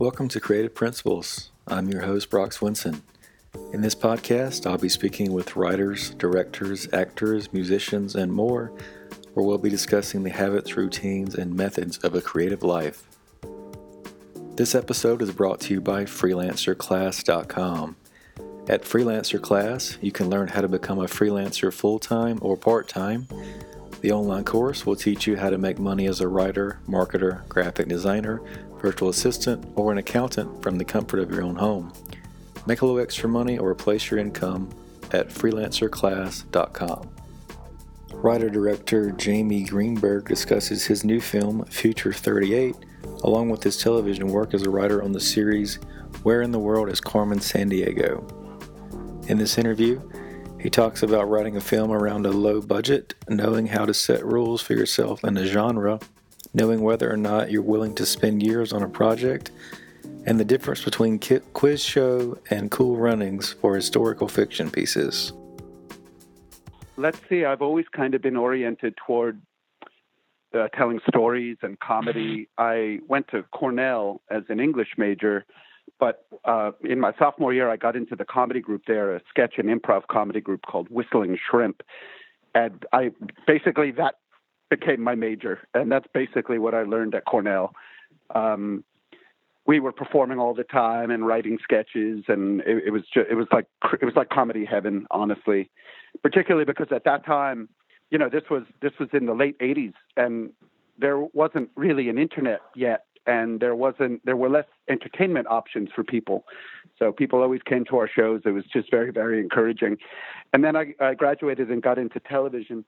[0.00, 1.50] Welcome to Creative Principles.
[1.66, 3.00] I'm your host, Brock Swinson.
[3.72, 8.70] In this podcast, I'll be speaking with writers, directors, actors, musicians, and more,
[9.34, 13.08] where we'll be discussing the habits, routines, and methods of a creative life.
[14.54, 17.96] This episode is brought to you by FreelancerClass.com.
[18.68, 22.86] At Freelancer Class, you can learn how to become a freelancer full time or part
[22.86, 23.26] time.
[24.00, 27.88] The online course will teach you how to make money as a writer, marketer, graphic
[27.88, 28.40] designer,
[28.80, 31.92] virtual assistant, or an accountant from the comfort of your own home.
[32.66, 34.68] Make a little extra money or replace your income
[35.12, 37.10] at freelancerclass.com.
[38.14, 42.74] Writer director Jamie Greenberg discusses his new film, Future 38,
[43.22, 45.76] along with his television work as a writer on the series
[46.22, 48.34] Where in the World is Carmen Sandiego?
[49.28, 50.00] In this interview,
[50.58, 54.60] he talks about writing a film around a low budget, knowing how to set rules
[54.60, 56.00] for yourself in a genre,
[56.58, 59.52] knowing whether or not you're willing to spend years on a project,
[60.26, 61.18] and the difference between
[61.54, 65.32] quiz show and cool runnings for historical fiction pieces.
[66.96, 69.40] let's see, I've always kind of been oriented toward
[70.52, 72.48] uh, telling stories and comedy.
[72.58, 75.44] I went to Cornell as an English major,
[76.00, 79.54] but uh, in my sophomore year, I got into the comedy group there, a sketch
[79.58, 81.82] and improv comedy group called Whistling Shrimp.
[82.54, 83.12] And I
[83.46, 84.16] basically, that
[84.70, 85.60] became my major.
[85.74, 87.72] And that's basically what I learned at Cornell.
[88.34, 88.84] Um,
[89.68, 93.34] we were performing all the time and writing sketches, and it, it was just, it
[93.34, 93.66] was like
[94.00, 95.70] it was like comedy heaven, honestly.
[96.22, 97.68] Particularly because at that time,
[98.10, 100.50] you know, this was this was in the late '80s, and
[100.98, 106.02] there wasn't really an internet yet, and there wasn't there were less entertainment options for
[106.02, 106.44] people.
[106.98, 108.40] So people always came to our shows.
[108.46, 109.98] It was just very very encouraging.
[110.54, 112.86] And then I, I graduated and got into television,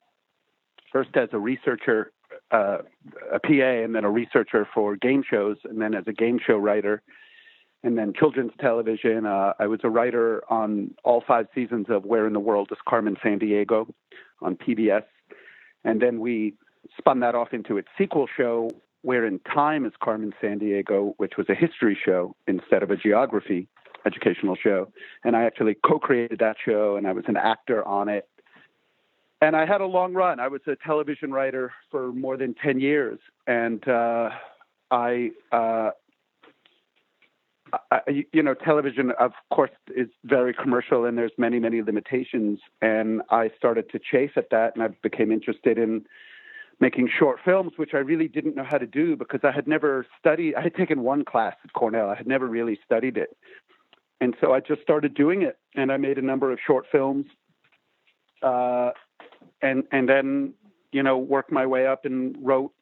[0.92, 2.12] first as a researcher
[2.50, 2.78] uh,
[3.32, 6.56] a PA and then a researcher for game shows, and then as a game show
[6.56, 7.02] writer,
[7.82, 9.26] and then children's television.
[9.26, 12.78] Uh, I was a writer on all five seasons of Where in the World is
[12.88, 13.92] Carmen Sandiego
[14.42, 15.04] on PBS,
[15.84, 16.54] and then we
[16.98, 18.70] spun that off into its sequel show,
[19.02, 23.68] Where in Time is Carmen Sandiego, which was a history show instead of a geography
[24.06, 24.90] educational show.
[25.24, 28.28] And I actually co-created that show, and I was an actor on it
[29.40, 30.38] and I had a long run.
[30.38, 34.30] I was a television writer for more than ten years, and uh,
[34.90, 35.90] I, uh,
[37.90, 42.58] I, you know, television, of course, is very commercial, and there's many, many limitations.
[42.82, 46.04] And I started to chafe at that, and I became interested in
[46.80, 50.06] making short films, which I really didn't know how to do because I had never
[50.18, 50.54] studied.
[50.54, 52.10] I had taken one class at Cornell.
[52.10, 53.36] I had never really studied it,
[54.20, 57.26] and so I just started doing it, and I made a number of short films.
[58.42, 58.90] Uh,
[59.62, 60.54] and and then
[60.92, 62.72] you know worked my way up and wrote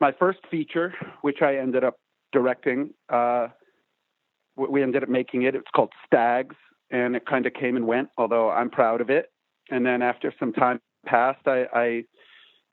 [0.00, 1.98] my first feature, which I ended up
[2.32, 2.92] directing.
[3.08, 3.48] Uh,
[4.56, 5.54] we ended up making it.
[5.54, 6.56] It's called Stags,
[6.90, 8.08] and it kind of came and went.
[8.18, 9.30] Although I'm proud of it.
[9.70, 12.04] And then after some time passed, I, I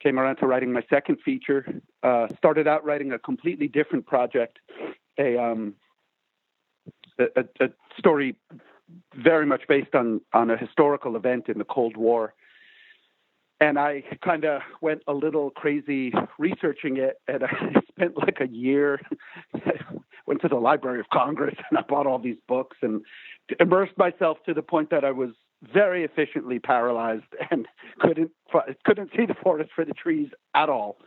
[0.01, 1.81] came around to writing my second feature.
[2.03, 4.59] Uh, started out writing a completely different project,
[5.17, 5.75] a um,
[7.19, 8.35] a, a story
[9.15, 12.33] very much based on on a historical event in the Cold War
[13.61, 18.47] and I kind of went a little crazy researching it, and I spent like a
[18.47, 19.01] year.
[20.29, 23.01] went to the Library of Congress and I bought all these books and
[23.59, 25.31] immersed myself to the point that I was
[25.73, 27.67] very efficiently paralyzed and
[27.99, 28.29] couldn't
[28.85, 30.97] couldn't see the forest for the trees at all.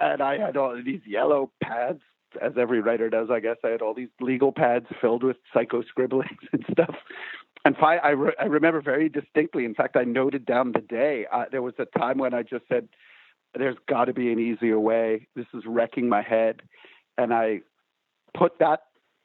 [0.00, 2.00] And I had all these yellow pads,
[2.42, 3.56] as every writer does, I guess.
[3.64, 6.94] I had all these legal pads filled with psycho scribblings and stuff
[7.66, 9.64] and fi- I, re- I remember very distinctly.
[9.64, 11.26] In fact, I noted down the day.
[11.32, 12.88] Uh, there was a time when I just said,
[13.58, 15.26] "There's got to be an easier way.
[15.34, 16.62] This is wrecking my head,"
[17.18, 17.62] and I
[18.34, 18.82] put that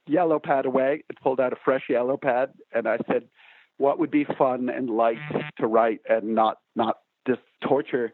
[0.08, 3.30] yellow pad away and pulled out a fresh yellow pad, and I said,
[3.78, 5.20] "What would be fun and light
[5.60, 6.98] to write and not not
[7.28, 8.12] just torture?"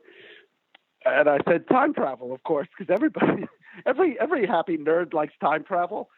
[1.05, 3.47] And I said, "Time travel, of course, because everybody,
[3.85, 6.09] every every happy nerd likes time travel."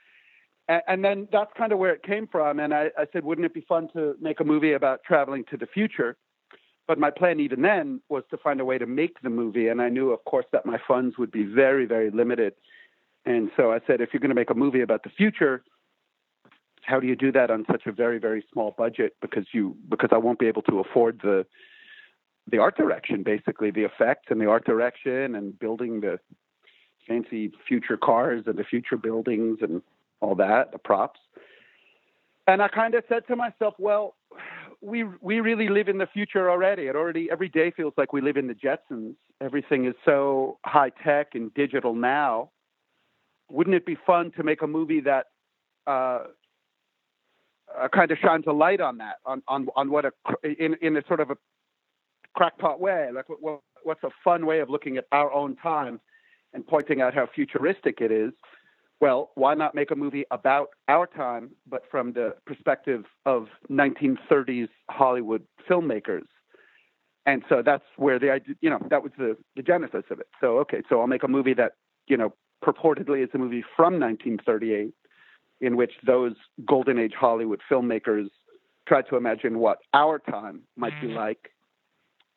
[0.87, 2.59] And, then that's kind of where it came from.
[2.59, 5.57] And I, I said, wouldn't it be fun to make a movie about traveling to
[5.57, 6.15] the future?
[6.87, 9.67] But my plan even then was to find a way to make the movie.
[9.67, 12.53] And I knew, of course, that my funds would be very, very limited.
[13.25, 15.63] And so I said, if you're going to make a movie about the future,
[16.83, 19.15] how do you do that on such a very very small budget?
[19.21, 21.45] Because you because I won't be able to afford the
[22.49, 26.19] the art direction, basically the effects and the art direction and building the
[27.07, 29.83] fancy future cars and the future buildings and
[30.21, 31.19] all that, the props.
[32.47, 34.15] And I kind of said to myself, well,
[34.81, 36.83] we we really live in the future already.
[36.83, 39.15] It already every day feels like we live in the Jetsons.
[39.41, 42.51] Everything is so high tech and digital now.
[43.51, 45.27] Wouldn't it be fun to make a movie that
[45.85, 46.19] uh,
[47.77, 50.11] uh, kind of shines a light on that, on on on what a
[50.43, 51.37] in in a sort of a
[52.35, 55.99] crackpot way, like what, what's a fun way of looking at our own time
[56.53, 58.31] and pointing out how futuristic it is
[59.01, 64.67] well, why not make a movie about our time, but from the perspective of 1930s
[64.89, 66.25] Hollywood filmmakers?
[67.25, 70.27] And so that's where the idea, you know, that was the, the genesis of it.
[70.41, 71.73] So, okay, so I'll make a movie that,
[72.07, 74.93] you know, purportedly is a movie from 1938
[75.61, 76.33] in which those
[76.65, 78.27] golden age Hollywood filmmakers
[78.87, 81.15] tried to imagine what our time might be mm.
[81.15, 81.51] like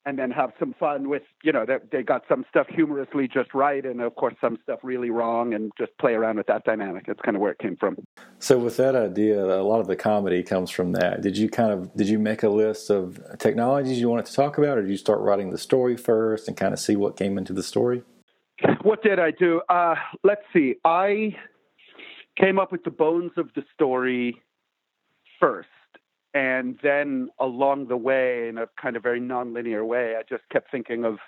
[0.05, 3.55] and then have some fun with you know they, they got some stuff humorously just
[3.55, 7.07] right and of course some stuff really wrong and just play around with that dynamic.
[7.07, 7.97] That's kind of where it came from.
[8.39, 11.23] So with that idea a lot of the comedy comes from that.
[11.23, 14.59] Did you kind of did you make a list of technologies you wanted to talk
[14.59, 17.39] about or did you start writing the story first and kind of see what came
[17.39, 18.03] into the story?
[18.83, 19.61] What did i do?
[19.69, 19.95] Uh,
[20.25, 20.77] let's see.
[20.85, 21.37] I
[22.37, 24.41] came up with the bones of the story
[25.41, 25.69] first
[26.35, 30.71] and then along the way, in a kind of very nonlinear way, I just kept
[30.71, 31.19] thinking of.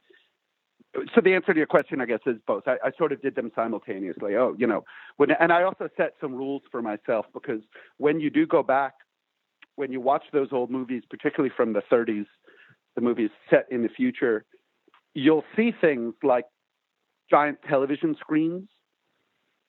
[1.15, 2.65] So the answer to your question, I guess, is both.
[2.67, 4.37] I, I sort of did them simultaneously.
[4.37, 4.85] Oh, you know,
[5.17, 7.61] when, and I also set some rules for myself because
[7.99, 8.95] when you do go back,
[9.77, 12.27] when you watch those old movies, particularly from the 30s,
[12.95, 14.45] the movies set in the future,
[15.15, 16.45] you'll see things like
[17.29, 18.69] giant television screens,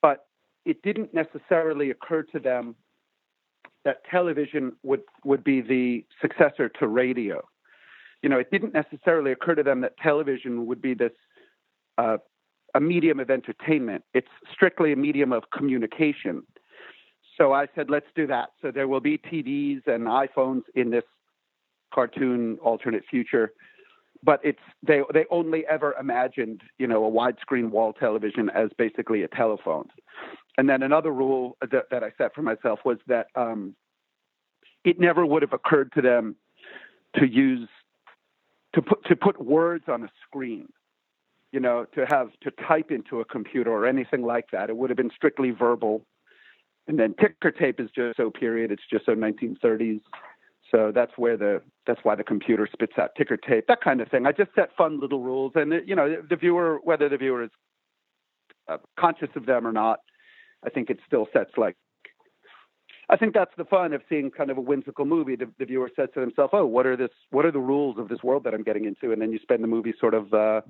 [0.02, 0.28] but
[0.64, 2.76] it didn't necessarily occur to them
[3.86, 7.42] that television would, would be the successor to radio.
[8.22, 11.12] You know, it didn't necessarily occur to them that television would be this
[11.98, 12.18] uh,
[12.74, 14.04] a medium of entertainment.
[14.14, 16.44] It's strictly a medium of communication.
[17.38, 18.50] So I said, let's do that.
[18.62, 21.04] So there will be TVs and iPhones in this
[21.94, 23.54] cartoon alternate future,
[24.24, 29.24] but it's they they only ever imagined you know a widescreen wall television as basically
[29.24, 29.88] a telephone
[30.58, 33.76] and then another rule that, that I set for myself was that um,
[34.84, 36.36] it never would have occurred to them
[37.16, 37.68] to use
[38.74, 40.68] to put to put words on a screen,
[41.52, 44.70] you know, to have to type into a computer or anything like that.
[44.70, 46.06] It would have been strictly verbal.
[46.88, 48.72] And then ticker tape is just so period.
[48.72, 50.02] It's just so 1930s.
[50.72, 54.10] So that's where the that's why the computer spits out ticker tape, that kind of
[54.10, 54.26] thing.
[54.26, 57.52] I just set fun little rules, and you know, the viewer, whether the viewer is
[58.68, 60.00] uh, conscious of them or not,
[60.64, 61.76] I think it still sets like.
[63.08, 65.36] I think that's the fun of seeing kind of a whimsical movie.
[65.36, 67.12] The, the viewer says to himself, "Oh, what are this?
[67.30, 69.64] What are the rules of this world that I'm getting into?" And then you spend
[69.64, 70.62] the movie sort of, uh,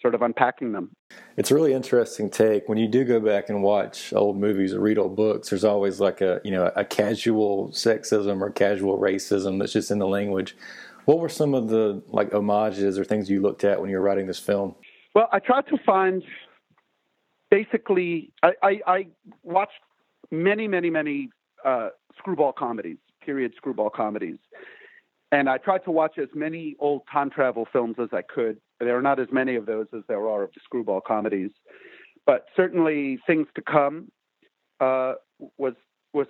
[0.00, 0.90] sort of unpacking them.
[1.36, 2.68] It's a really interesting take.
[2.68, 5.98] When you do go back and watch old movies or read old books, there's always
[5.98, 10.56] like a you know a casual sexism or casual racism that's just in the language.
[11.06, 14.02] What were some of the like homages or things you looked at when you were
[14.02, 14.74] writing this film?
[15.14, 16.22] Well, I tried to find
[17.54, 19.06] basically, I, I, I
[19.44, 19.84] watched
[20.32, 21.28] many, many, many
[21.64, 24.38] uh, screwball comedies, period screwball comedies.
[25.30, 28.58] And I tried to watch as many old time travel films as I could.
[28.80, 31.50] There are not as many of those as there are of the screwball comedies,
[32.26, 34.10] but certainly Things to Come
[34.80, 35.14] uh,
[35.56, 35.74] was
[36.12, 36.26] was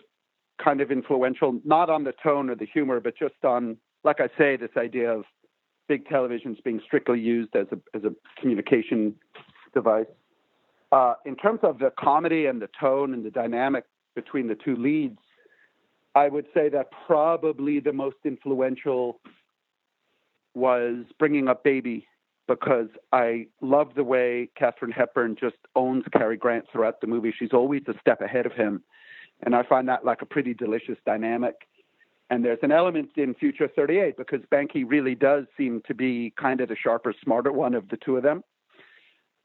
[0.62, 4.28] kind of influential, not on the tone or the humor, but just on, like I
[4.38, 5.24] say, this idea of
[5.88, 9.14] big televisions being strictly used as a as a communication
[9.72, 10.06] device.
[10.94, 13.82] Uh, in terms of the comedy and the tone and the dynamic
[14.14, 15.18] between the two leads,
[16.14, 19.18] I would say that probably the most influential
[20.54, 22.06] was Bringing Up Baby
[22.46, 27.34] because I love the way Katharine Hepburn just owns Cary Grant throughout the movie.
[27.36, 28.80] She's always a step ahead of him.
[29.42, 31.66] And I find that like a pretty delicious dynamic.
[32.30, 36.60] And there's an element in Future 38 because Banky really does seem to be kind
[36.60, 38.44] of the sharper, smarter one of the two of them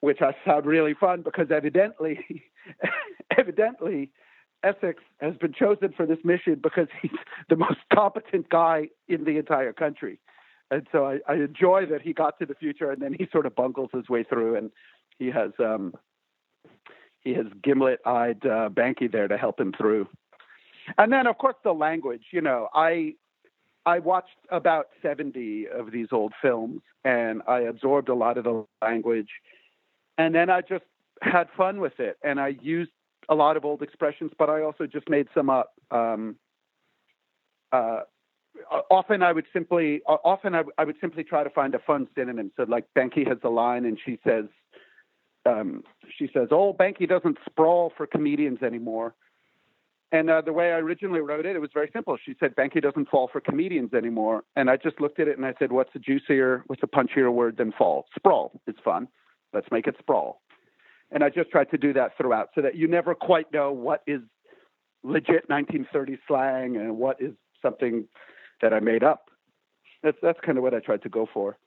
[0.01, 2.43] which I found really fun because evidently,
[3.37, 4.09] evidently,
[4.63, 7.11] Essex has been chosen for this mission because he's
[7.49, 10.19] the most competent guy in the entire country.
[10.71, 13.45] And so I, I enjoy that he got to the future and then he sort
[13.45, 14.71] of bungles his way through and
[15.17, 15.93] he has um,
[17.21, 20.07] he has gimlet-eyed uh, Banky there to help him through.
[20.97, 23.15] And then of course the language, you know, I
[23.85, 28.65] I watched about 70 of these old films and I absorbed a lot of the
[28.81, 29.29] language
[30.19, 30.83] and then I just
[31.21, 32.91] had fun with it, and I used
[33.29, 35.73] a lot of old expressions, but I also just made some up.
[35.89, 36.35] Um,
[37.71, 38.01] uh,
[38.91, 42.51] often I would simply, often I, I, would simply try to find a fun synonym.
[42.57, 44.45] So like Banky has a line, and she says,
[45.45, 45.83] um,
[46.17, 49.15] she says, "Oh, Banky doesn't sprawl for comedians anymore."
[50.11, 52.17] And uh, the way I originally wrote it, it was very simple.
[52.25, 54.43] She said, Banky doesn't fall for comedians anymore.
[54.55, 57.31] And I just looked at it and I said, what's a juicier, what's a punchier
[57.31, 58.07] word than fall?
[58.15, 58.59] Sprawl.
[58.65, 59.07] is fun.
[59.53, 60.41] Let's make it sprawl.
[61.11, 64.03] And I just tried to do that throughout so that you never quite know what
[64.05, 64.21] is
[65.03, 68.05] legit 1930s slang and what is something
[68.61, 69.29] that I made up.
[70.03, 71.57] That's, that's kind of what I tried to go for.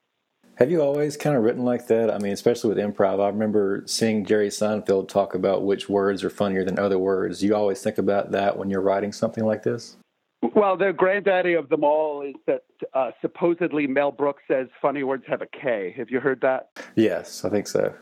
[0.56, 2.12] Have you always kind of written like that?
[2.12, 3.24] I mean, especially with improv.
[3.24, 7.42] I remember seeing Jerry Seinfeld talk about which words are funnier than other words.
[7.42, 9.96] You always think about that when you're writing something like this?
[10.42, 12.62] Well, the granddaddy of them all is that
[12.94, 15.94] uh, supposedly Mel Brooks says funny words have a K.
[15.96, 16.70] Have you heard that?
[16.96, 17.94] Yes, I think so.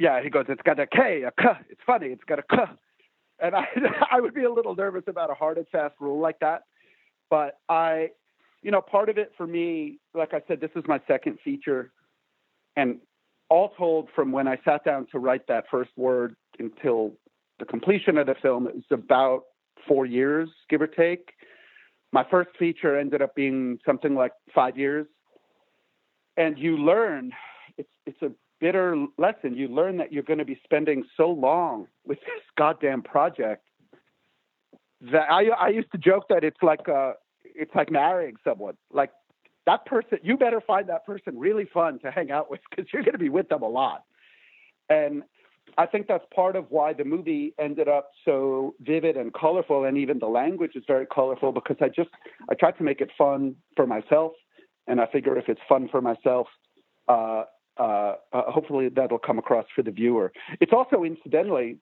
[0.00, 1.50] Yeah, he goes, it's got a K, a K.
[1.70, 2.64] It's funny, it's got a K.
[3.40, 3.64] And I,
[4.10, 6.62] I would be a little nervous about a hard and fast rule like that.
[7.30, 8.10] But I,
[8.62, 11.92] you know, part of it for me, like I said, this is my second feature.
[12.76, 12.98] And
[13.48, 17.12] all told, from when I sat down to write that first word until
[17.60, 19.42] the completion of the film, it was about
[19.86, 21.30] four years, give or take.
[22.14, 25.08] My first feature ended up being something like five years.
[26.36, 27.32] And you learn,
[27.76, 28.30] it's, it's a
[28.60, 29.56] bitter lesson.
[29.56, 33.64] You learn that you're going to be spending so long with this goddamn project
[35.00, 38.74] that I, I used to joke that it's like, uh, it's like marrying someone.
[38.92, 39.10] Like
[39.66, 43.02] that person, you better find that person really fun to hang out with because you're
[43.02, 44.04] going to be with them a lot.
[44.88, 45.24] And
[45.76, 49.98] I think that's part of why the movie ended up so vivid and colorful, and
[49.98, 52.10] even the language is very colorful because I just
[52.48, 54.32] I tried to make it fun for myself,
[54.86, 56.46] and I figure if it's fun for myself,
[57.08, 57.44] uh,
[57.78, 60.32] uh, uh, hopefully that'll come across for the viewer.
[60.60, 61.78] It's also incidentally,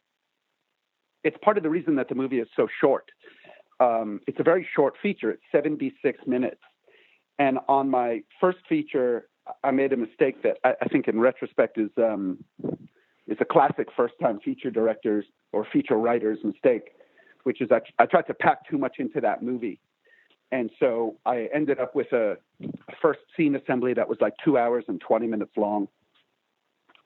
[1.23, 3.05] it's part of the reason that the movie is so short.
[3.81, 5.31] Um, it's a very short feature.
[5.31, 6.61] It's 76 minutes,
[7.39, 9.29] and on my first feature,
[9.65, 12.39] I made a mistake that I, I think, in retrospect, is um,
[13.33, 16.93] is a classic first-time feature director's or feature writer's mistake,
[17.45, 19.81] which is I, I tried to pack too much into that movie,
[20.51, 24.59] and so I ended up with a, a first scene assembly that was like two
[24.59, 25.89] hours and 20 minutes long,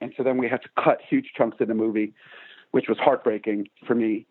[0.00, 2.12] and so then we had to cut huge chunks of the movie,
[2.72, 4.26] which was heartbreaking for me,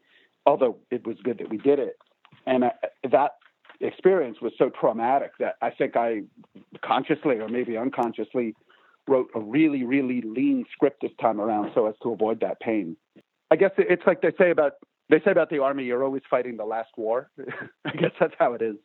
[0.46, 1.98] although it was good that we did it,
[2.46, 2.72] and I,
[3.10, 3.32] that
[3.80, 6.24] experience was so traumatic that I think I
[6.84, 8.56] consciously or maybe unconsciously
[9.08, 12.98] wrote a really, really lean script this time around so as to avoid that pain.
[13.52, 14.74] I guess it's like they say about
[15.10, 17.30] they say about the army, you're always fighting the last war.
[17.86, 18.76] I guess that's how it is.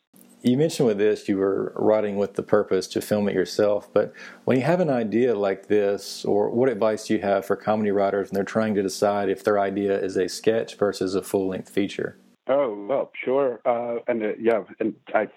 [0.42, 4.12] You mentioned with this you were writing with the purpose to film it yourself, but
[4.44, 7.90] when you have an idea like this, or what advice do you have for comedy
[7.90, 11.48] writers when they're trying to decide if their idea is a sketch versus a full
[11.48, 12.16] length feature?
[12.48, 15.28] Oh well, sure, uh, and uh, yeah, and I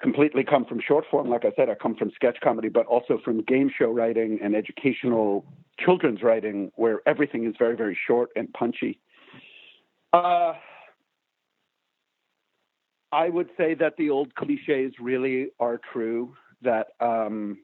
[0.00, 1.28] completely come from short form.
[1.28, 4.54] Like I said, I come from sketch comedy, but also from game show writing and
[4.54, 5.44] educational
[5.78, 8.98] children's writing, where everything is very, very short and punchy.
[10.12, 10.54] Uh,
[13.12, 16.34] I would say that the old cliches really are true.
[16.62, 17.58] That um,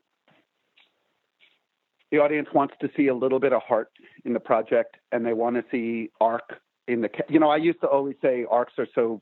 [2.10, 3.90] the audience wants to see a little bit of heart
[4.24, 7.80] in the project, and they want to see arc in the you know I used
[7.80, 9.20] to always say arcs are so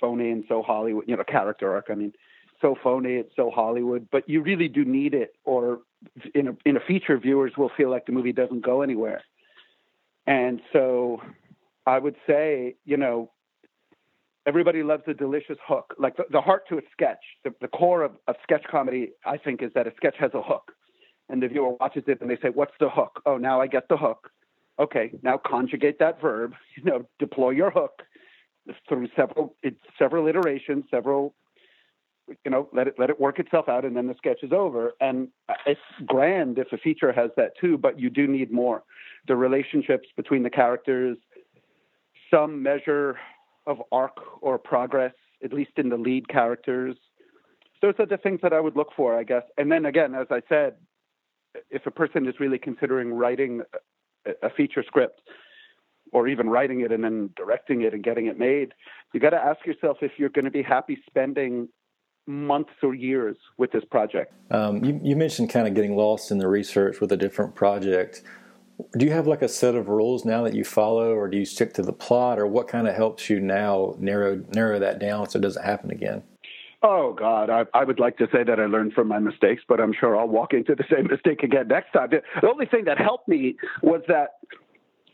[0.00, 2.12] phony and so Hollywood you know character arc I mean
[2.62, 5.80] so phony it's so Hollywood but you really do need it or
[6.34, 9.22] in a in a feature viewers will feel like the movie doesn't go anywhere.
[10.26, 11.20] And so
[11.84, 13.30] I would say you know
[14.46, 18.02] everybody loves a delicious hook like the, the heart to a sketch the, the core
[18.02, 20.72] of, of sketch comedy I think is that a sketch has a hook.
[21.28, 23.20] And the viewer watches it and they say what's the hook?
[23.26, 24.30] Oh now I get the hook.
[24.78, 28.02] Okay, now conjugate that verb, you know, deploy your hook.
[28.88, 29.56] Through several
[29.98, 31.34] several iterations, several
[32.44, 34.92] you know, let it let it work itself out and then the sketch is over.
[35.00, 35.28] And
[35.66, 38.84] it's grand if a feature has that too, but you do need more.
[39.28, 41.16] The relationships between the characters,
[42.32, 43.18] some measure
[43.66, 45.12] of arc or progress,
[45.44, 46.96] at least in the lead characters.
[47.80, 49.42] Those are the things that I would look for, I guess.
[49.58, 50.74] And then again, as I said,
[51.70, 53.62] if a person is really considering writing
[54.42, 55.20] a feature script
[56.12, 58.72] or even writing it and then directing it and getting it made,
[59.12, 61.68] you got to ask yourself if you're going to be happy spending
[62.26, 64.32] months or years with this project.
[64.50, 68.22] Um, you, you mentioned kind of getting lost in the research with a different project.
[68.96, 71.44] Do you have like a set of rules now that you follow, or do you
[71.44, 75.28] stick to the plot, or what kind of helps you now narrow narrow that down
[75.28, 76.22] so it doesn't happen again?
[76.82, 79.80] Oh God, I, I would like to say that I learned from my mistakes, but
[79.80, 82.10] I'm sure I'll walk into the same mistake again next time.
[82.10, 84.38] The only thing that helped me was that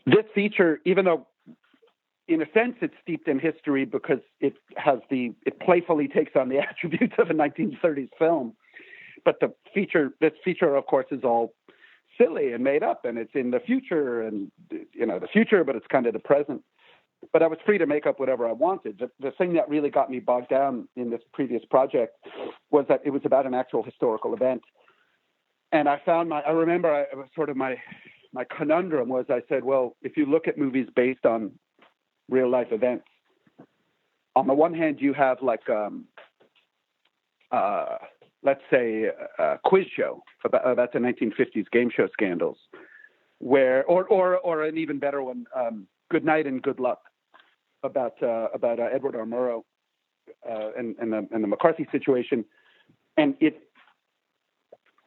[0.05, 1.27] this feature, even though
[2.29, 6.47] in a sense it's steeped in history because it has the it playfully takes on
[6.47, 8.53] the attributes of a 1930s film,
[9.25, 11.53] but the feature this feature of course is all
[12.17, 14.51] silly and made up and it's in the future and
[14.93, 16.61] you know the future but it's kind of the present.
[17.33, 18.99] But i was free to make up whatever i wanted.
[18.99, 22.15] The, the thing that really got me bogged down in this previous project
[22.69, 24.61] was that it was about an actual historical event.
[25.71, 27.77] And i found my i remember I, was sort of my
[28.33, 31.51] my conundrum was i said well if you look at movies based on
[32.29, 33.05] real life events
[34.35, 36.05] on the one hand you have like um
[37.51, 37.97] uh
[38.43, 42.57] let's say, a quiz show about, about the 1950s game show scandals,
[43.39, 47.01] where, or, or, or an even better one, um, Good Night and Good Luck,
[47.83, 49.25] about uh, about uh, Edward R.
[49.25, 49.63] Murrow
[50.49, 52.43] uh, and, and, the, and the McCarthy situation,
[53.15, 53.61] and it,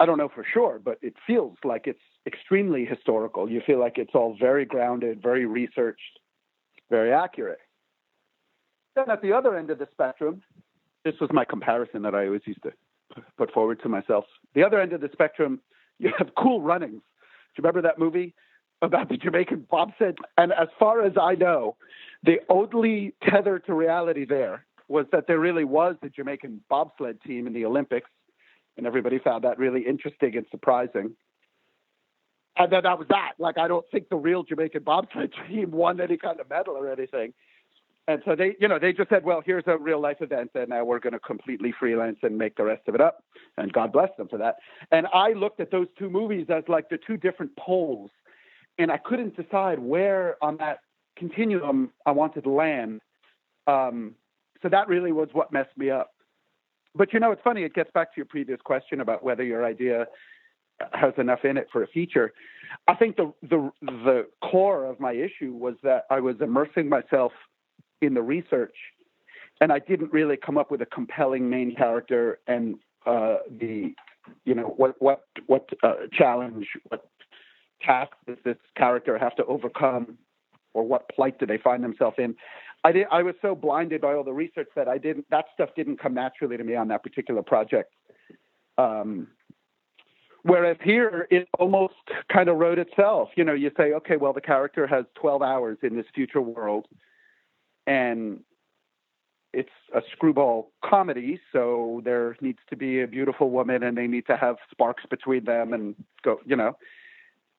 [0.00, 3.50] I don't know for sure, but it feels like it's extremely historical.
[3.50, 6.18] You feel like it's all very grounded, very researched,
[6.92, 7.58] very accurate.
[8.94, 10.42] Then at the other end of the spectrum,
[11.06, 12.72] this was my comparison that I always used to
[13.38, 14.26] put forward to myself.
[14.54, 15.60] The other end of the spectrum,
[15.98, 17.00] you have Cool Runnings.
[17.00, 18.34] Do you remember that movie
[18.82, 20.18] about the Jamaican bobsled?
[20.36, 21.76] And as far as I know,
[22.22, 27.46] the only tether to reality there was that there really was a Jamaican bobsled team
[27.46, 28.10] in the Olympics,
[28.76, 31.16] and everybody found that really interesting and surprising.
[32.56, 33.32] And then that was that.
[33.38, 36.90] Like, I don't think the real Jamaican bobsled team won any kind of medal or
[36.90, 37.32] anything
[38.08, 40.70] and so they, you know, they just said, well, here's a real life event, and
[40.70, 43.22] now we're going to completely freelance and make the rest of it up.
[43.56, 44.56] And God bless them for that.
[44.90, 48.10] And I looked at those two movies as like the two different poles,
[48.78, 50.80] and I couldn't decide where on that
[51.16, 53.02] continuum I wanted to land.
[53.68, 54.16] Um,
[54.62, 56.10] so that really was what messed me up.
[56.96, 57.62] But you know, it's funny.
[57.62, 60.06] It gets back to your previous question about whether your idea
[60.92, 62.32] has enough in it for a feature.
[62.88, 67.32] I think the the the core of my issue was that I was immersing myself
[68.00, 68.74] in the research,
[69.60, 73.94] and I didn't really come up with a compelling main character and uh, the
[74.44, 77.06] you know what what what uh, challenge what
[77.80, 80.16] task does this character have to overcome
[80.74, 82.34] or what plight do they find themselves in
[82.84, 85.70] i did i was so blinded by all the research that i didn't that stuff
[85.74, 87.92] didn't come naturally to me on that particular project
[88.78, 89.26] um,
[90.42, 91.94] whereas here it almost
[92.32, 95.78] kind of wrote itself you know you say okay well the character has 12 hours
[95.82, 96.86] in this future world
[97.86, 98.40] and
[99.52, 104.26] it's a screwball comedy, so there needs to be a beautiful woman, and they need
[104.26, 106.76] to have sparks between them, and go, you know.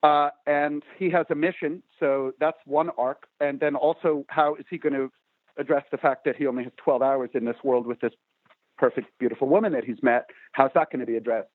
[0.02, 3.28] Uh, and he has a mission, so that's one arc.
[3.40, 5.12] And then also, how is he going to
[5.58, 8.14] address the fact that he only has 12 hours in this world with this
[8.78, 10.26] perfect, beautiful woman that he's met?
[10.52, 11.50] How's that going to be addressed?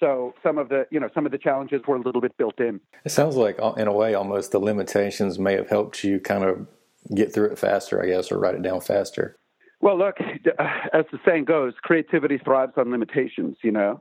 [0.00, 2.58] So some of the, you know, some of the challenges were a little bit built
[2.58, 2.80] in.
[3.04, 6.66] It sounds like, in a way, almost the limitations may have helped you kind of
[7.14, 9.36] get through it faster, I guess, or write it down faster?
[9.80, 14.00] Well, look, as the saying goes, creativity thrives on limitations, you know.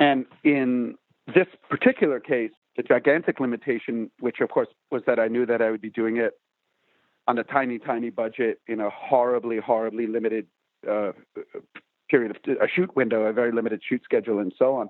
[0.00, 0.94] And in
[1.26, 5.70] this particular case, the gigantic limitation, which of course was that I knew that I
[5.70, 6.32] would be doing it
[7.28, 10.46] on a tiny, tiny budget in a horribly, horribly limited
[10.90, 11.12] uh,
[12.14, 14.88] period of a shoot window, a very limited shoot schedule, and so on.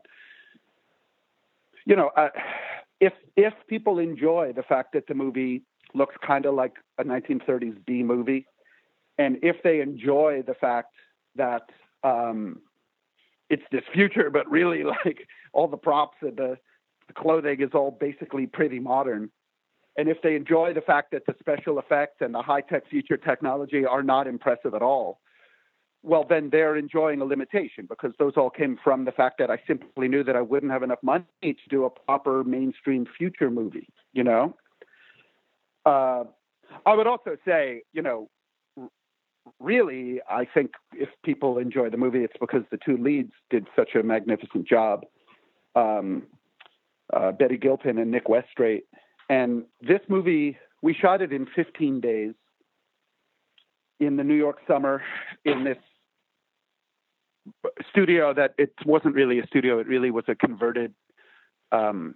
[1.86, 2.28] You know, uh,
[3.00, 5.62] if if people enjoy the fact that the movie
[5.94, 8.46] looks kind of like a 1930s B movie.
[9.16, 10.92] And if they enjoy the fact
[11.36, 11.62] that
[12.02, 12.60] um,
[13.48, 16.58] it's this future, but really like all the props and the,
[17.06, 19.30] the clothing is all basically pretty modern.
[19.96, 23.16] And if they enjoy the fact that the special effects and the high tech future
[23.16, 25.20] technology are not impressive at all,
[26.04, 29.58] well, then they're enjoying a limitation because those all came from the fact that I
[29.66, 33.88] simply knew that I wouldn't have enough money to do a proper mainstream future movie,
[34.12, 34.54] you know?
[35.86, 36.24] Uh,
[36.84, 38.28] I would also say, you know,
[39.58, 43.94] really, I think if people enjoy the movie, it's because the two leads did such
[43.94, 45.06] a magnificent job.
[45.74, 46.24] Um,
[47.12, 48.84] uh, Betty Gilpin and Nick Westrate.
[49.30, 52.34] And this movie, we shot it in 15 days
[54.00, 55.02] in the New York summer
[55.44, 55.78] in this
[57.90, 60.94] studio that it wasn't really a studio, it really was a converted,
[61.72, 62.14] um,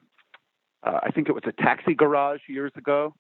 [0.83, 3.15] uh, I think it was a taxi garage years ago.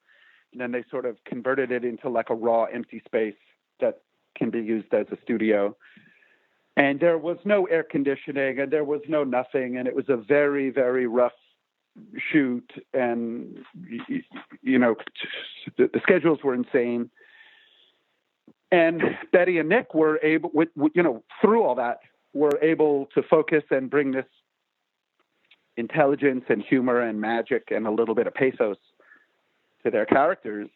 [0.53, 3.35] And then they sort of converted it into like a raw empty space
[3.81, 4.01] that
[4.37, 5.77] can be used as a studio.
[6.77, 9.77] And there was no air conditioning and there was no nothing.
[9.77, 11.33] And it was a very very rough
[12.33, 12.71] shoot.
[12.94, 13.59] And
[14.62, 14.94] you know
[15.77, 17.11] the, the schedules were insane
[18.70, 19.02] and
[19.33, 22.00] betty and nick were able with, you know through all that
[22.35, 24.26] were able to focus and bring this
[25.78, 28.76] intelligence and humor and magic and a little bit of pathos
[29.85, 30.68] to their characters,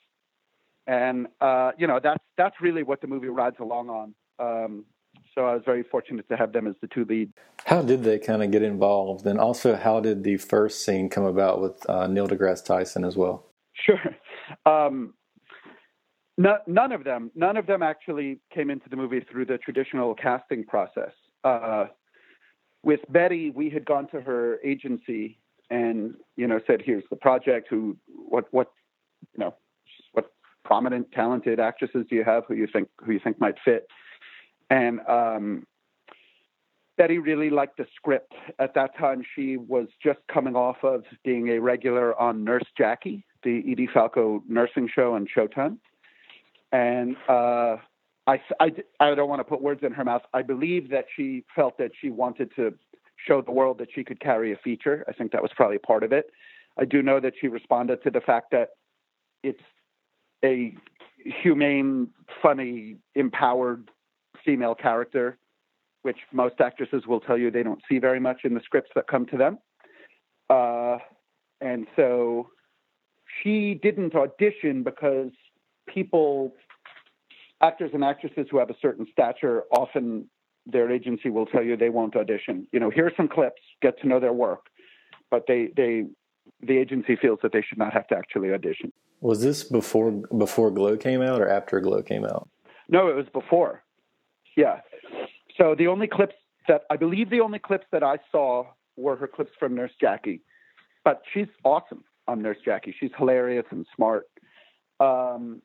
[0.86, 4.14] and uh, you know that's that's really what the movie rides along on.
[4.38, 4.84] Um,
[5.34, 7.32] so I was very fortunate to have them as the two leads.
[7.64, 11.24] How did they kind of get involved, and also how did the first scene come
[11.24, 13.44] about with uh, Neil deGrasse Tyson as well?
[13.74, 14.00] Sure.
[14.66, 15.14] Um,
[16.42, 20.14] no, none of them, none of them actually came into the movie through the traditional
[20.14, 21.12] casting process.
[21.44, 21.86] Uh,
[22.82, 25.38] with Betty, we had gone to her agency
[25.70, 27.68] and you know said, "Here's the project.
[27.70, 28.72] Who, what, what,
[29.32, 29.54] you know,
[30.12, 30.32] what
[30.64, 33.86] prominent, talented actresses do you have who you think who you think might fit?"
[34.68, 35.64] And um,
[36.98, 38.32] Betty really liked the script.
[38.58, 43.24] At that time, she was just coming off of being a regular on Nurse Jackie,
[43.44, 45.78] the Edie Falco nursing show on Showtime.
[46.72, 47.76] And uh,
[48.26, 50.22] I, I, I don't want to put words in her mouth.
[50.32, 52.74] I believe that she felt that she wanted to
[53.26, 55.04] show the world that she could carry a feature.
[55.08, 56.30] I think that was probably part of it.
[56.78, 58.70] I do know that she responded to the fact that
[59.42, 59.60] it's
[60.44, 60.74] a
[61.42, 62.08] humane,
[62.42, 63.90] funny, empowered
[64.44, 65.38] female character,
[66.02, 69.06] which most actresses will tell you they don't see very much in the scripts that
[69.06, 69.58] come to them.
[70.50, 70.98] Uh,
[71.60, 72.48] and so
[73.42, 75.30] she didn't audition because
[75.88, 76.52] people,
[77.62, 80.28] actors and actresses who have a certain stature, often
[80.66, 82.66] their agency will tell you they won't audition.
[82.72, 84.66] You know, here's some clips, get to know their work,
[85.30, 86.04] but they they
[86.60, 88.92] the agency feels that they should not have to actually audition.
[89.20, 92.48] Was this before before Glow came out or after Glow came out?
[92.88, 93.82] No, it was before.
[94.56, 94.80] Yeah.
[95.56, 96.34] So the only clips
[96.68, 100.42] that I believe the only clips that I saw were her clips from Nurse Jackie,
[101.04, 102.94] but she's awesome on Nurse Jackie.
[102.98, 104.26] She's hilarious and smart.
[105.00, 105.62] Um,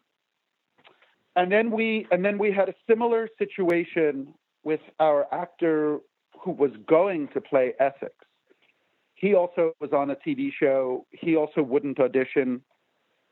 [1.37, 5.99] and then we and then we had a similar situation with our actor
[6.43, 8.13] who was going to play Essex.
[9.13, 11.05] He also was on a TV show.
[11.11, 12.61] He also wouldn't audition.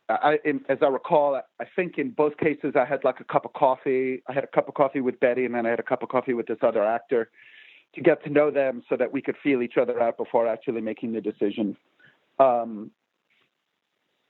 [0.07, 3.43] I, in, as I recall, I think in both cases I had like a cup
[3.43, 4.21] of coffee.
[4.29, 6.09] I had a cup of coffee with Betty, and then I had a cup of
[6.09, 7.31] coffee with this other actor
[7.95, 10.81] to get to know them, so that we could feel each other out before actually
[10.81, 11.75] making the decision.
[12.37, 12.91] Um,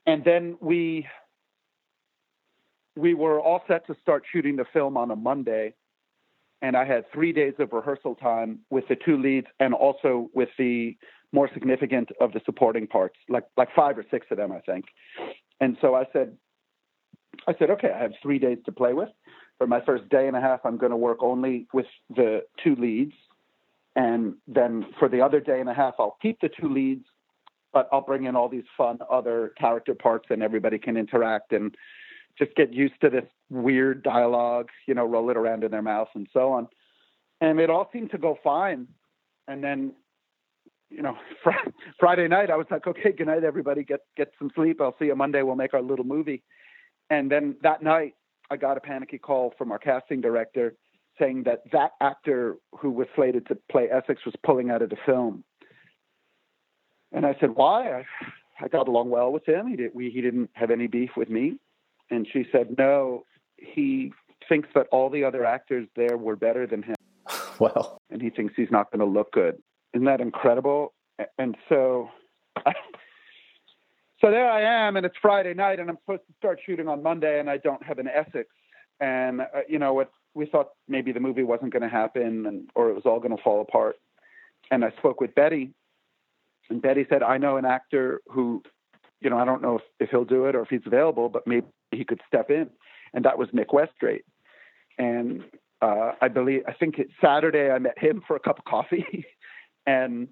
[0.06, 1.06] and then we
[2.96, 5.74] we were all set to start shooting the film on a Monday,
[6.62, 10.48] and I had three days of rehearsal time with the two leads and also with
[10.58, 10.96] the
[11.32, 14.86] more significant of the supporting parts, like like five or six of them, I think.
[15.60, 16.36] And so I said,
[17.46, 19.10] I said, okay, I have three days to play with.
[19.58, 22.74] For my first day and a half, I'm going to work only with the two
[22.76, 23.12] leads.
[23.94, 27.06] And then for the other day and a half, I'll keep the two leads,
[27.72, 31.74] but I'll bring in all these fun other character parts and everybody can interact and
[32.38, 36.08] just get used to this weird dialogue, you know, roll it around in their mouth
[36.14, 36.68] and so on.
[37.40, 38.88] And it all seemed to go fine.
[39.48, 39.92] And then
[40.90, 43.84] you know, fr- Friday night, I was like, okay, good night, everybody.
[43.84, 44.80] Get get some sleep.
[44.80, 45.42] I'll see you Monday.
[45.42, 46.42] We'll make our little movie.
[47.10, 48.14] And then that night,
[48.50, 50.74] I got a panicky call from our casting director
[51.18, 54.96] saying that that actor who was slated to play Essex was pulling out of the
[55.06, 55.44] film.
[57.12, 58.00] And I said, why?
[58.00, 58.04] I,
[58.60, 59.66] I got along well with him.
[59.68, 61.58] He did, we, he didn't have any beef with me.
[62.10, 63.24] And she said, no,
[63.56, 64.12] he
[64.48, 66.94] thinks that all the other actors there were better than him.
[67.58, 69.56] Well, And he thinks he's not going to look good.
[69.94, 70.92] Isn't that incredible?
[71.38, 72.10] And so,
[72.66, 77.02] so there I am, and it's Friday night, and I'm supposed to start shooting on
[77.02, 78.48] Monday, and I don't have an Essex.
[79.00, 80.10] And uh, you know what?
[80.34, 83.34] We thought maybe the movie wasn't going to happen, and or it was all going
[83.34, 83.96] to fall apart.
[84.70, 85.72] And I spoke with Betty,
[86.68, 88.62] and Betty said, "I know an actor who,
[89.20, 91.46] you know, I don't know if, if he'll do it or if he's available, but
[91.46, 92.70] maybe he could step in."
[93.14, 94.24] And that was Nick Westrate.
[94.98, 95.44] And
[95.82, 99.24] uh, I believe I think it's Saturday I met him for a cup of coffee.
[99.88, 100.26] And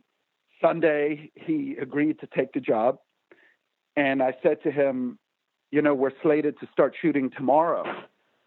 [0.60, 2.98] Sunday, he agreed to take the job.
[3.96, 5.18] And I said to him,
[5.70, 7.84] You know, we're slated to start shooting tomorrow,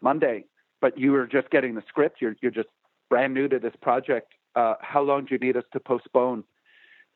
[0.02, 0.44] Monday,
[0.80, 2.18] but you are just getting the script.
[2.20, 2.68] You're, you're just
[3.08, 4.32] brand new to this project.
[4.54, 6.44] Uh, how long do you need us to postpone?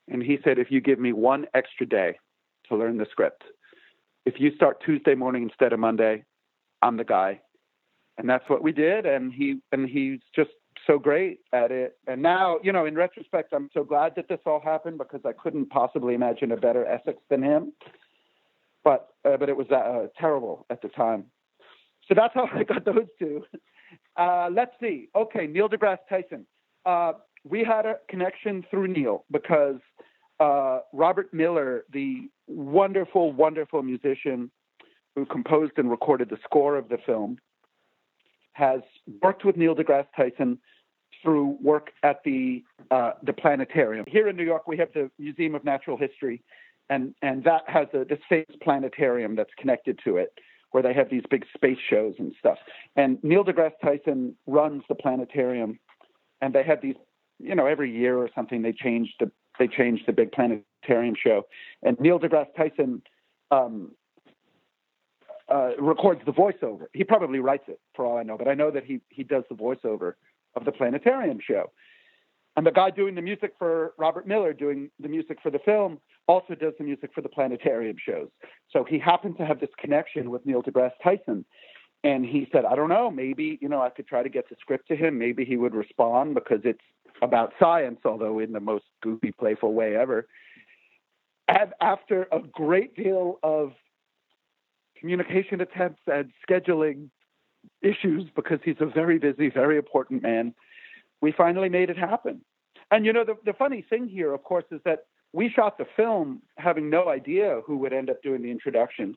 [0.09, 2.19] And he said, If you give me one extra day
[2.69, 3.43] to learn the script,
[4.25, 6.25] if you start Tuesday morning instead of Monday,
[6.81, 7.41] I'm the guy.
[8.19, 9.07] And that's what we did.
[9.07, 10.51] And he and he's just
[10.87, 11.97] so great at it.
[12.07, 15.33] And now, you know, in retrospect, I'm so glad that this all happened because I
[15.33, 17.73] couldn't possibly imagine a better Essex than him.
[18.85, 21.27] But uh, but it was uh, terrible at the time.
[22.09, 23.45] So that's how I got those two.
[24.17, 25.09] Uh, let's see.
[25.15, 26.47] Okay, Neil deGrasse Tyson.
[26.85, 27.13] Uh,
[27.45, 29.81] we had a connection through Neil because
[30.43, 34.51] uh, Robert Miller, the wonderful, wonderful musician
[35.15, 37.39] who composed and recorded the score of the film,
[38.53, 38.81] has
[39.23, 40.59] worked with Neil deGrasse Tyson
[41.23, 44.67] through work at the uh, the planetarium here in New York.
[44.67, 46.43] We have the Museum of Natural History,
[46.91, 50.33] and and that has a this famous planetarium that's connected to it,
[50.73, 52.59] where they have these big space shows and stuff.
[52.97, 55.79] And Neil deGrasse Tyson runs the planetarium,
[56.41, 56.97] and they have these,
[57.39, 61.47] you know, every year or something they change the they changed the big planetarium show,
[61.83, 63.03] and Neil deGrasse Tyson.
[63.51, 63.93] Um,
[65.49, 66.87] uh, records the voiceover.
[66.95, 69.43] He probably writes it, for all I know, but I know that he he does
[69.51, 70.15] the voiceover
[70.55, 71.71] of the planetarium show.
[72.57, 75.99] And the guy doing the music for Robert Miller, doing the music for the film,
[76.27, 78.29] also does the music for the planetarium shows.
[78.71, 81.45] So he happened to have this connection with Neil deGrasse Tyson.
[82.05, 84.57] And he said, I don't know, maybe, you know, I could try to get the
[84.61, 85.19] script to him.
[85.19, 86.81] Maybe he would respond because it's
[87.23, 90.27] about science, although in the most goofy, playful way ever.
[91.49, 93.73] And after a great deal of
[94.99, 97.09] communication attempts and scheduling
[97.81, 100.55] issues, because he's a very busy, very important man,
[101.21, 102.43] we finally made it happen.
[102.91, 105.87] And you know, the, the funny thing here, of course, is that we shot the
[105.97, 109.17] film having no idea who would end up doing the introduction.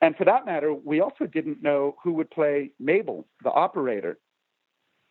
[0.00, 4.18] And for that matter, we also didn't know who would play Mabel, the operator,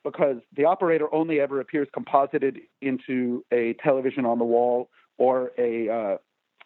[0.04, 5.90] because the operator only ever appears composited into a television on the wall or a,
[5.90, 6.18] uh,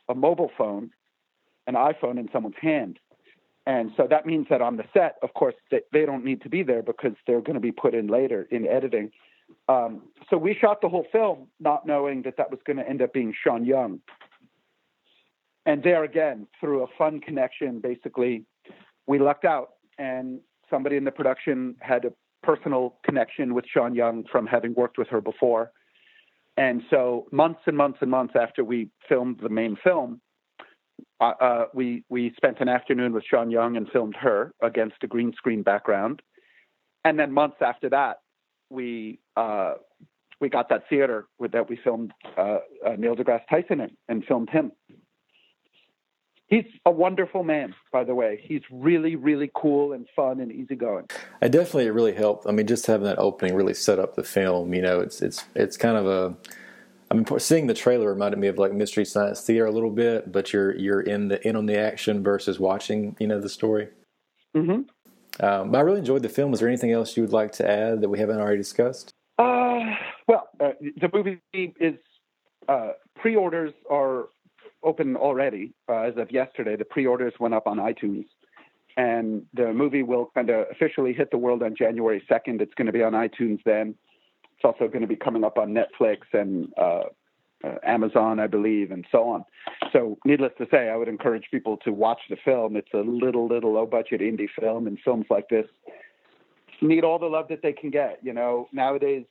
[0.09, 0.91] a mobile phone,
[1.67, 2.99] an iPhone in someone's hand.
[3.65, 6.49] And so that means that on the set, of course, they, they don't need to
[6.49, 9.11] be there because they're going to be put in later in editing.
[9.69, 13.01] Um, so we shot the whole film not knowing that that was going to end
[13.01, 14.01] up being Sean Young.
[15.65, 18.43] And there again, through a fun connection, basically,
[19.07, 22.11] we lucked out, and somebody in the production had a
[22.43, 25.71] personal connection with Sean Young from having worked with her before.
[26.55, 30.21] And so, months and months and months after we filmed the main film,
[31.19, 35.07] uh, uh, we we spent an afternoon with Sean Young and filmed her against a
[35.07, 36.21] green screen background.
[37.05, 38.17] And then months after that,
[38.69, 39.75] we uh,
[40.39, 44.23] we got that theater with, that we filmed uh, uh, Neil deGrasse Tyson in and
[44.25, 44.71] filmed him.
[46.47, 48.39] He's a wonderful man, by the way.
[48.43, 51.07] He's really, really cool and fun and easygoing.
[51.41, 52.45] I definitely it really helped.
[52.47, 54.73] I mean, just having that opening really set up the film.
[54.73, 56.35] You know, it's it's it's kind of a.
[57.09, 60.31] I mean, seeing the trailer reminded me of like Mystery Science Theater a little bit,
[60.31, 63.87] but you're you're in the in on the action versus watching, you know, the story.
[64.55, 64.81] Mm-hmm.
[65.43, 66.53] Um, but I really enjoyed the film.
[66.53, 69.11] Is there anything else you would like to add that we haven't already discussed?
[69.39, 69.79] Uh,
[70.27, 71.95] well, uh, the movie is
[72.67, 74.27] uh, pre-orders are
[74.83, 76.75] open already uh, as of yesterday.
[76.75, 78.25] The pre-orders went up on iTunes,
[78.97, 82.61] and the movie will kind of officially hit the world on January second.
[82.61, 83.95] It's going to be on iTunes then.
[84.55, 87.03] It's also going to be coming up on Netflix and uh,
[87.63, 89.45] uh, Amazon, I believe, and so on.
[89.91, 92.75] So, needless to say, I would encourage people to watch the film.
[92.75, 95.65] It's a little, little low budget indie film, and films like this
[96.81, 98.19] need all the love that they can get.
[98.21, 99.25] You know, nowadays,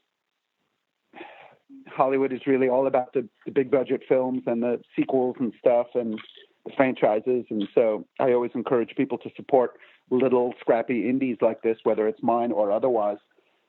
[1.88, 5.88] Hollywood is really all about the, the big budget films and the sequels and stuff
[5.94, 6.18] and
[6.64, 7.44] the franchises.
[7.50, 9.72] And so, I always encourage people to support
[10.10, 13.18] little scrappy indies like this, whether it's mine or otherwise.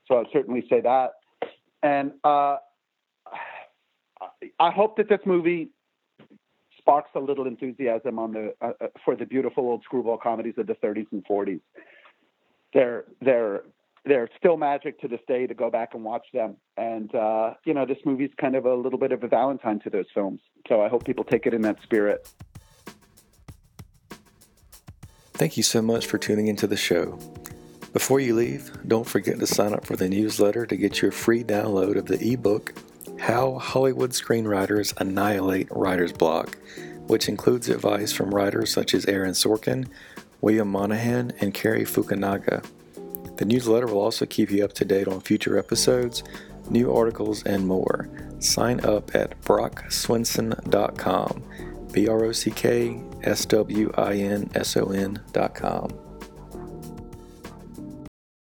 [0.07, 1.11] So, I'd certainly say that.
[1.81, 2.57] And uh,
[4.59, 5.69] I hope that this movie
[6.77, 10.67] sparks a little enthusiasm on the uh, uh, for the beautiful old screwball comedies of
[10.67, 11.61] the 30s and 40s.
[12.73, 13.63] They're they're
[14.05, 16.57] they're still magic to this day to go back and watch them.
[16.77, 19.89] And uh, you know, this movie's kind of a little bit of a Valentine to
[19.89, 20.41] those films.
[20.67, 22.29] So I hope people take it in that spirit.
[25.33, 27.17] Thank you so much for tuning into the show.
[27.91, 31.43] Before you leave, don't forget to sign up for the newsletter to get your free
[31.43, 32.73] download of the ebook
[33.23, 36.57] how Hollywood Screenwriters Annihilate Writer's Block,
[37.07, 39.87] which includes advice from writers such as Aaron Sorkin,
[40.41, 42.65] William Monahan, and Cary Fukunaga.
[43.37, 46.23] The newsletter will also keep you up to date on future episodes,
[46.69, 48.07] new articles, and more.
[48.39, 51.43] Sign up at brockswinson.com.
[51.91, 55.93] B R O C K S W I N S O N.com.